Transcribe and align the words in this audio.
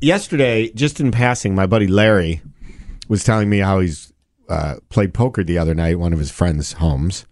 yesterday, 0.00 0.70
just 0.70 1.00
in 1.00 1.10
passing, 1.10 1.54
my 1.54 1.66
buddy 1.66 1.86
Larry 1.86 2.40
was 3.08 3.24
telling 3.24 3.48
me 3.48 3.58
how 3.58 3.80
he's 3.80 4.12
uh, 4.48 4.76
played 4.88 5.14
poker 5.14 5.44
the 5.44 5.58
other 5.58 5.74
night, 5.74 5.98
one 5.98 6.12
of 6.12 6.18
his 6.18 6.30
friends' 6.30 6.74
homes 6.74 7.26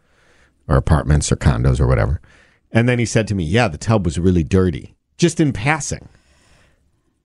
or 0.69 0.77
apartments 0.77 1.31
or 1.31 1.37
condos 1.37 1.81
or 1.81 1.87
whatever. 1.87 2.20
And 2.72 2.89
then 2.89 2.98
he 2.98 3.06
said 3.06 3.27
to 3.28 3.34
me, 3.34 3.44
Yeah, 3.44 3.69
the 3.69 3.78
tub 3.78 4.05
was 4.05 4.19
really 4.19 4.42
dirty, 4.42 4.97
just 5.17 5.41
in 5.41 5.53
passing. 5.53 6.09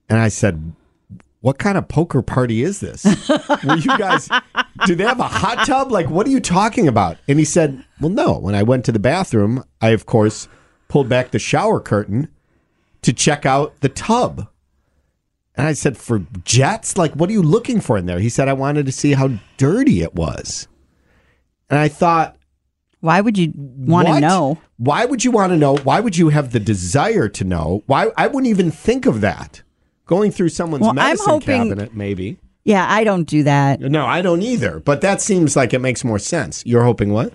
And 0.08 0.18
I 0.18 0.28
said, 0.28 0.72
What 1.40 1.58
kind 1.58 1.76
of 1.76 1.88
poker 1.88 2.22
party 2.22 2.62
is 2.62 2.80
this? 2.80 3.04
Were 3.64 3.76
you 3.76 3.98
guys, 3.98 4.28
do 4.86 4.94
they 4.94 5.04
have 5.04 5.20
a 5.20 5.28
hot 5.28 5.66
tub? 5.66 5.90
Like, 5.90 6.08
what 6.08 6.26
are 6.26 6.30
you 6.30 6.40
talking 6.40 6.88
about? 6.88 7.18
And 7.28 7.38
he 7.38 7.44
said, 7.44 7.84
Well, 8.00 8.10
no. 8.10 8.38
When 8.38 8.54
I 8.54 8.62
went 8.62 8.84
to 8.86 8.92
the 8.92 8.98
bathroom, 8.98 9.64
I, 9.80 9.90
of 9.90 10.06
course, 10.06 10.48
pulled 10.88 11.08
back 11.08 11.30
the 11.30 11.38
shower 11.38 11.80
curtain 11.80 12.28
to 13.02 13.12
check 13.12 13.44
out 13.44 13.80
the 13.80 13.88
tub. 13.88 14.48
And 15.56 15.66
I 15.66 15.72
said, 15.74 15.96
For 15.98 16.20
jets? 16.44 16.96
Like, 16.96 17.12
what 17.14 17.28
are 17.28 17.32
you 17.32 17.42
looking 17.42 17.80
for 17.80 17.98
in 17.98 18.06
there? 18.06 18.18
He 18.20 18.28
said, 18.28 18.48
I 18.48 18.52
wanted 18.54 18.86
to 18.86 18.92
see 18.92 19.12
how 19.12 19.30
dirty 19.56 20.00
it 20.02 20.14
was. 20.14 20.66
And 21.68 21.78
I 21.78 21.88
thought, 21.88 22.36
Why 23.00 23.20
would 23.20 23.36
you 23.36 23.52
want 23.56 24.08
to 24.08 24.20
know? 24.20 24.58
Why 24.78 25.04
would 25.04 25.24
you 25.24 25.30
want 25.30 25.52
to 25.52 25.56
know? 25.56 25.76
Why 25.76 26.00
would 26.00 26.16
you 26.16 26.30
have 26.30 26.52
the 26.52 26.60
desire 26.60 27.28
to 27.28 27.44
know? 27.44 27.82
Why 27.86 28.10
I 28.16 28.26
wouldn't 28.28 28.48
even 28.50 28.70
think 28.70 29.06
of 29.06 29.20
that. 29.20 29.62
Going 30.06 30.30
through 30.30 30.48
someone's 30.50 30.82
Well, 30.82 30.94
medicine 30.94 31.26
hoping- 31.28 31.68
cabinet, 31.68 31.94
maybe. 31.94 32.38
Yeah, 32.64 32.86
I 32.88 33.02
don't 33.04 33.24
do 33.24 33.42
that. 33.42 33.80
No, 33.80 34.06
I 34.06 34.22
don't 34.22 34.42
either. 34.42 34.78
But 34.78 35.00
that 35.00 35.20
seems 35.20 35.56
like 35.56 35.72
it 35.74 35.80
makes 35.80 36.04
more 36.04 36.18
sense. 36.20 36.62
You're 36.64 36.84
hoping 36.84 37.12
what? 37.12 37.32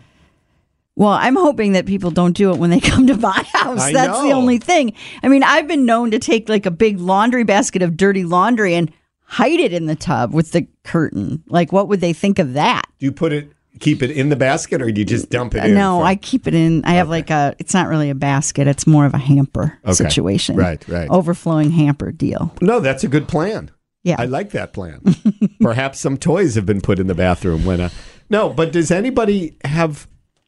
Well, 0.98 1.12
I'm 1.14 1.36
hoping 1.36 1.74
that 1.74 1.86
people 1.86 2.10
don't 2.10 2.36
do 2.36 2.52
it 2.52 2.58
when 2.58 2.72
they 2.72 2.80
come 2.92 3.06
to 3.06 3.16
my 3.16 3.44
house. 3.54 3.80
I 3.82 3.94
That's 3.94 4.20
the 4.22 4.32
only 4.32 4.58
thing. 4.58 4.94
I 5.22 5.28
mean, 5.28 5.44
I've 5.44 5.68
been 5.68 5.86
known 5.86 6.10
to 6.12 6.18
take 6.20 6.50
like 6.50 6.66
a 6.66 6.72
big 6.72 7.00
laundry 7.00 7.44
basket 7.44 7.84
of 7.84 7.96
dirty 7.96 8.24
laundry 8.24 8.74
and 8.74 8.92
hide 9.22 9.60
it 9.60 9.74
in 9.74 9.86
the 9.86 9.96
tub 9.96 10.34
with 10.34 10.54
the 10.54 10.66
curtain. 10.84 11.44
Like, 11.48 11.72
what 11.72 11.88
would 11.88 12.02
they 12.02 12.14
think 12.14 12.40
of 12.40 12.54
that? 12.54 12.82
Do 12.98 13.06
you 13.06 13.12
put 13.12 13.32
it, 13.32 13.52
keep 13.80 14.02
it 14.02 14.10
in 14.10 14.30
the 14.30 14.36
basket, 14.36 14.82
or 14.82 14.92
do 14.92 15.00
you 15.00 15.06
just 15.06 15.30
dump 15.30 15.54
it 15.54 15.64
in? 15.66 15.76
no, 15.76 16.02
I 16.02 16.16
keep 16.16 16.48
it 16.48 16.56
in. 16.56 16.84
I 16.84 16.94
have 16.94 17.10
like 17.10 17.30
a. 17.30 17.56
It's 17.60 17.76
not 17.76 17.88
really 17.90 18.10
a 18.10 18.16
basket. 18.16 18.66
It's 18.68 18.88
more 18.88 19.06
of 19.06 19.14
a 19.14 19.20
hamper 19.20 19.78
Okay. 19.86 19.94
situation. 19.94 20.56
Right, 20.56 20.84
right. 20.88 21.08
Overflowing 21.12 21.70
hamper 21.70 22.12
deal. 22.12 22.56
No, 22.60 22.80
that's 22.80 23.04
a 23.04 23.08
good 23.08 23.28
plan. 23.28 23.70
Yeah. 24.04 24.16
I 24.18 24.26
like 24.26 24.50
that 24.52 24.74
plan. 24.74 25.02
Perhaps 25.62 26.00
some 26.00 26.18
toys 26.18 26.56
have 26.56 26.66
been 26.66 26.82
put 26.82 26.98
in 26.98 27.06
the 27.06 27.14
bathroom 27.16 27.66
when. 27.66 27.82
Uh, 27.82 27.90
no, 28.32 28.50
but 28.50 28.72
does 28.72 28.90
anybody 28.90 29.58
have? 29.64 30.08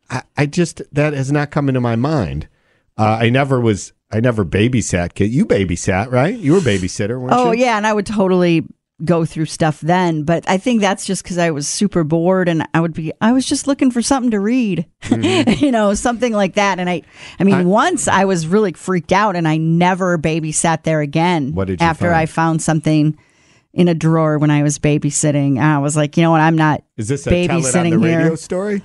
I, 0.10 0.24
I 0.38 0.46
just 0.46 0.82
that 0.92 1.14
has 1.14 1.32
not 1.32 1.52
come 1.52 1.68
into 1.70 1.82
my 1.82 1.96
mind. 1.96 2.48
Uh, 2.98 3.18
I 3.22 3.30
never 3.30 3.60
was. 3.60 3.94
I 4.12 4.20
never 4.20 4.44
babysat. 4.44 5.14
kid. 5.14 5.32
You 5.32 5.46
babysat, 5.46 6.12
right? 6.12 6.36
You 6.38 6.54
were 6.54 6.58
a 6.58 6.62
babysitter, 6.62 7.20
weren't 7.20 7.34
Oh 7.34 7.52
you? 7.52 7.62
yeah, 7.64 7.78
and 7.78 7.86
I 7.86 7.94
would 7.94 8.06
totally 8.08 8.66
go 9.06 9.24
through 9.24 9.46
stuff 9.46 9.80
then, 9.80 10.24
but 10.24 10.44
I 10.50 10.58
think 10.58 10.82
that's 10.82 11.06
just 11.06 11.24
because 11.24 11.38
I 11.38 11.52
was 11.52 11.70
super 11.70 12.04
bored 12.04 12.50
and 12.50 12.68
I 12.74 12.82
would 12.82 12.94
be. 12.94 13.14
I 13.22 13.32
was 13.32 13.46
just 13.46 13.66
looking 13.68 13.92
for 13.92 14.02
something 14.02 14.32
to 14.32 14.40
read, 14.40 14.86
you 15.10 15.72
know, 15.72 15.94
something 15.94 16.34
like 16.34 16.56
that. 16.56 16.80
And 16.80 16.90
I, 16.90 17.04
I 17.40 17.44
mean, 17.46 17.56
Mm-hmm. 17.56 17.68
I- 17.68 17.72
once 17.72 18.08
I 18.10 18.26
was 18.26 18.46
really 18.48 18.74
freaked 18.74 19.12
out, 19.14 19.36
and 19.38 19.48
I 19.48 19.58
never 19.58 20.18
babysat 20.18 20.84
there 20.84 21.02
again. 21.02 21.54
What 21.54 21.68
did 21.68 21.80
you 21.80 21.86
after 21.88 22.06
find? 22.06 22.16
I 22.16 22.26
found 22.26 22.62
something 22.62 23.18
in 23.72 23.88
a 23.88 23.94
drawer 23.94 24.40
when 24.40 24.50
I 24.52 24.64
was 24.64 24.80
babysitting? 24.80 25.58
And 25.58 25.64
I 25.64 25.78
was 25.78 25.96
like, 25.96 26.18
you 26.18 26.24
know 26.24 26.32
what? 26.32 26.42
I'm 26.42 26.58
not. 26.58 26.84
Is 26.98 27.08
this 27.08 27.26
a 27.28 27.30
tell 27.30 27.40
it 27.40 27.52
on 27.52 27.62
babysitting 27.62 27.92
the 27.92 28.00
radio 28.00 28.20
here. 28.30 28.36
story? 28.38 28.82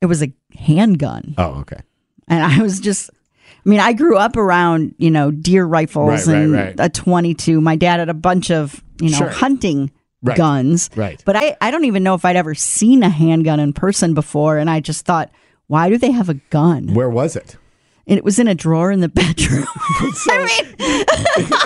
It 0.00 0.06
was 0.06 0.22
a 0.22 0.32
handgun. 0.56 1.34
Oh, 1.38 1.60
okay. 1.60 1.80
And 2.28 2.42
I 2.42 2.62
was 2.62 2.80
just, 2.80 3.10
I 3.10 3.68
mean, 3.68 3.80
I 3.80 3.92
grew 3.92 4.16
up 4.16 4.36
around, 4.36 4.94
you 4.98 5.10
know, 5.10 5.30
deer 5.30 5.64
rifles 5.64 6.26
Right, 6.26 6.34
right, 6.34 6.42
and 6.42 6.52
right. 6.52 6.74
a 6.78 6.88
22. 6.88 7.60
My 7.60 7.76
dad 7.76 7.98
had 8.00 8.08
a 8.08 8.14
bunch 8.14 8.50
of, 8.50 8.82
you 9.00 9.10
know, 9.10 9.18
Sure. 9.18 9.28
hunting 9.30 9.90
Right, 10.22 10.36
guns. 10.36 10.90
right. 10.96 11.22
But 11.24 11.36
I, 11.36 11.56
I 11.60 11.70
don't 11.70 11.84
even 11.84 12.02
know 12.02 12.14
if 12.14 12.24
I'd 12.24 12.34
ever 12.36 12.54
seen 12.54 13.02
a 13.04 13.08
handgun 13.08 13.60
in 13.60 13.72
person 13.72 14.14
before. 14.14 14.58
And 14.58 14.68
I 14.68 14.80
just 14.80 15.06
thought, 15.06 15.30
why 15.68 15.88
do 15.88 15.96
they 15.96 16.10
have 16.10 16.28
a 16.28 16.34
gun? 16.34 16.92
Where 16.94 17.08
was 17.08 17.36
it? 17.36 17.56
And 18.06 18.18
it 18.18 18.24
was 18.24 18.38
in 18.38 18.48
a 18.48 18.54
drawer 18.54 18.90
in 18.90 18.98
the 19.00 19.08
bedroom. 19.08 19.64
I 20.00 20.64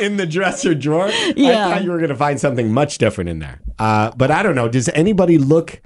mean, 0.01 0.03
in 0.13 0.17
the 0.19 0.27
dresser 0.27 0.75
drawer. 0.75 1.09
Yeah. 1.35 1.67
I 1.69 1.73
thought 1.75 1.85
you 1.85 1.91
were 1.93 1.99
going 1.99 2.11
to 2.11 2.17
find 2.17 2.39
something 2.39 2.73
much 2.73 2.99
different 2.99 3.31
in 3.31 3.39
there. 3.39 3.61
Uh, 3.79 4.11
but 4.17 4.31
I 4.31 4.43
don't 4.43 4.55
know. 4.55 4.69
Does 4.69 4.89
anybody 4.91 5.39
look 5.39 5.81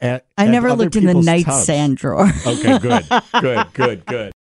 at? 0.00 0.24
I 0.36 0.46
never 0.46 0.68
other 0.68 0.84
looked 0.84 0.96
in 0.96 1.04
the 1.04 1.10
people's 1.10 1.26
nightstand 1.26 1.98
tubs? 1.98 2.00
drawer. 2.00 2.32
Okay, 2.46 2.78
good, 2.78 3.04
good, 3.40 3.72
good, 3.72 4.06
good. 4.06 4.32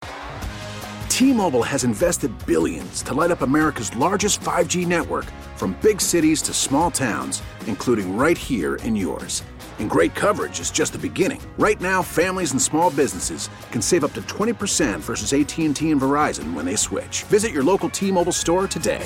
T-Mobile 1.09 1.62
has 1.62 1.84
invested 1.84 2.31
billions 2.47 3.03
to 3.03 3.13
light 3.13 3.29
up 3.29 3.41
America's 3.41 3.95
largest 3.95 4.41
5G 4.41 4.88
network 4.88 5.25
from 5.56 5.78
big 5.81 6.01
cities 6.01 6.41
to 6.41 6.53
small 6.53 6.89
towns, 6.89 7.44
including 7.67 8.17
right 8.17 8.38
here 8.38 8.78
in 8.78 8.95
yours. 8.95 9.44
And 9.78 9.89
great 9.89 10.16
coverage 10.16 10.59
is 10.59 10.72
just 10.72 10.94
the 10.94 11.00
beginning. 11.00 11.41
Right 11.57 11.79
now, 11.79 12.01
families 12.01 12.51
and 12.53 12.62
small 12.62 12.89
businesses 12.89 13.50
can 13.72 13.81
save 13.81 14.03
up 14.03 14.13
to 14.13 14.22
20% 14.22 15.00
versus 15.00 15.33
AT&T 15.33 15.91
and 15.91 16.01
Verizon 16.01 16.53
when 16.53 16.66
they 16.66 16.75
switch. 16.75 17.23
Visit 17.23 17.51
your 17.51 17.63
local 17.63 17.89
T-Mobile 17.89 18.31
store 18.31 18.68
today. 18.68 19.06